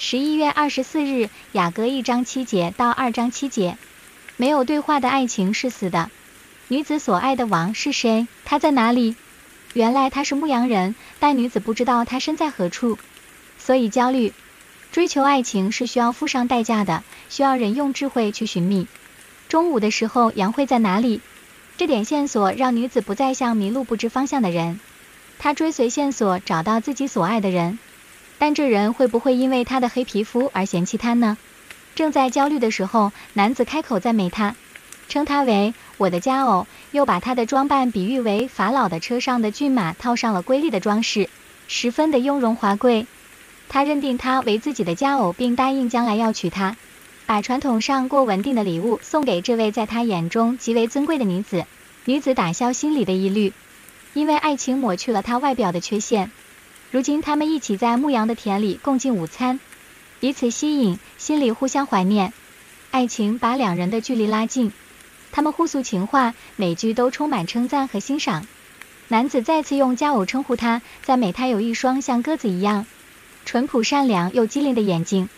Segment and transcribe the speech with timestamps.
[0.00, 3.76] 十一月二十四日，雅歌一章七节到二章七节，
[4.36, 6.08] 没有对话的爱情是死的。
[6.68, 8.28] 女子所爱的王是谁？
[8.44, 9.16] 他在哪里？
[9.74, 12.96] 原来他是牧羊人，但女子不知道他身在何处，
[13.58, 14.32] 所以焦虑。
[14.92, 18.86] 追求爱情是需要付上代价的，需要人用智慧去寻觅。
[19.48, 21.20] 中午的时候，羊会在哪里？
[21.76, 24.78] 这点线索让女子不再像迷路不知方向的人。
[25.40, 27.80] 她追随线索找到自己所爱的人，
[28.38, 31.36] 但这人会不会因为他的黑皮肤而嫌弃他呢？
[31.94, 34.54] 正在焦虑的时候，男子开口赞美她，
[35.08, 41.28] 称她为我的佳偶，又把她的装扮比喻为法老的车上的骏马套上了瑰丽的装饰，
[41.66, 43.06] 十分的雍容华贵。
[43.68, 46.76] 他认定她为自己的佳偶，并答应将来要娶她，
[47.26, 51.66] 把传统上过稳定的礼物送给这位在他眼中极为尊贵的女子。
[52.04, 53.52] 女子打消心里的疑虑，
[54.14, 56.30] 因为爱情抹去了她外表的缺陷。
[56.90, 59.60] 如今他们一起在牧羊的田里共进午餐，
[60.20, 62.32] 彼此吸引，心里互相怀念。
[62.90, 64.72] 爱情把两人的距离拉近，
[65.30, 68.46] 他们互诉情话，每句都充满称赞和欣赏。
[69.08, 72.86] 男子再次用佳偶称呼她，赞美她有一双像鸽子一样。
[73.44, 75.28] 淳朴善良又机灵的眼睛，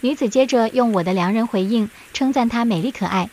[0.00, 3.30] 女子接着用我的良人回应，称赞她美丽可爱，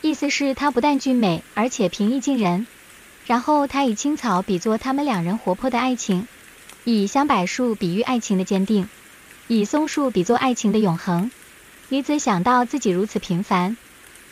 [0.00, 2.66] 意思是她不但俊美，而且平易近人。
[3.26, 6.26] 然后她以青草比作他们两人活泼的爱情，
[6.84, 8.88] 以香柏树比喻爱情的坚定，
[9.46, 11.30] 以松树比作爱情的永恒。
[11.88, 13.76] 女子想到自己如此平凡，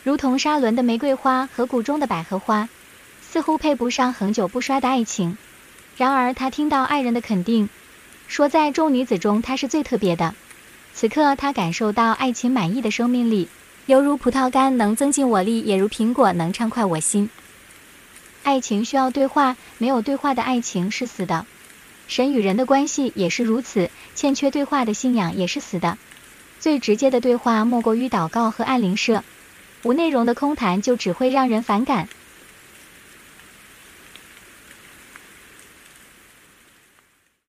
[0.03, 2.69] 如同沙仑的玫瑰花和谷中的百合花，
[3.21, 5.39] 似乎配不上恒久不衰的爱情。
[5.97, 7.69] 然而她听到爱人的肯定。
[8.27, 10.35] 说，在众女子中，她是最特别的。
[10.93, 13.49] 此刻，她感受到爱情满意的生命力，
[13.87, 17.31] 犹如葡萄干能增进我力，也如苹果能畅快我心。
[18.43, 21.47] 爱情需要对话，没有对话的爱情是死的。
[22.11, 25.97] 神与人的关系也是如此，欠缺对话的信仰也是死的。
[26.59, 29.23] 最直接的对话莫过于祷告和按灵舍，
[29.85, 32.09] 无内容的空谈就只会让人反感。